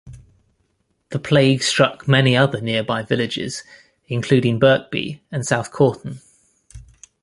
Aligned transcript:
The 1.09 1.19
plague 1.19 1.61
struck 1.61 2.07
many 2.07 2.35
other 2.35 2.59
nearby 2.59 3.03
villages 3.03 3.63
including 4.07 4.59
Birkby 4.59 5.19
and 5.31 5.45
South 5.45 5.71
Cowton. 5.71 6.21